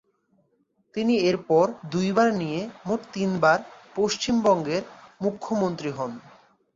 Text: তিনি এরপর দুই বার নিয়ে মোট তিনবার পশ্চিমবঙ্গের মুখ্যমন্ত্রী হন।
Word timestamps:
তিনি 0.95 1.13
এরপর 1.29 1.65
দুই 1.91 2.07
বার 2.11 2.29
নিয়ে 2.33 2.59
মোট 2.85 3.01
তিনবার 3.13 3.59
পশ্চিমবঙ্গের 3.95 4.83
মুখ্যমন্ত্রী 5.21 5.89
হন। 5.91 6.11